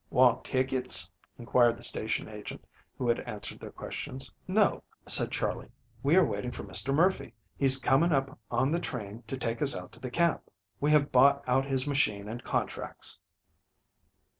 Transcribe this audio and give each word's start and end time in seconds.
"Want 0.09 0.43
tickets?" 0.43 1.11
inquired 1.37 1.77
the 1.77 1.83
station 1.83 2.27
agent, 2.27 2.65
who 2.97 3.07
had 3.07 3.19
answered 3.19 3.59
their 3.59 3.69
questions. 3.69 4.31
"No," 4.47 4.81
said 5.07 5.29
Charley. 5.29 5.69
"We 6.01 6.15
are 6.15 6.25
waiting 6.25 6.49
for 6.49 6.63
Mr. 6.63 6.91
Murphy. 6.91 7.35
He's 7.55 7.77
coming 7.77 8.11
up 8.11 8.39
on 8.49 8.71
the 8.71 8.79
train 8.79 9.21
to 9.27 9.37
take 9.37 9.61
us 9.61 9.75
out 9.75 9.91
to 9.91 10.09
camp. 10.09 10.49
We 10.79 10.89
have 10.89 11.11
bought 11.11 11.43
out 11.47 11.65
his 11.69 11.85
machine 11.87 12.27
and 12.27 12.43
contracts." 12.43 13.19